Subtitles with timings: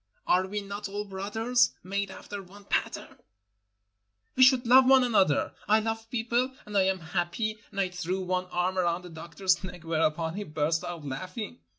[0.25, 3.17] Are we not all brothers, made after one pattern?
[4.35, 5.53] We should love one another.
[5.67, 9.63] I love people, and I am happy, and I threw one arm around the doctor's
[9.63, 11.59] neck, whereupon he burst out laughing.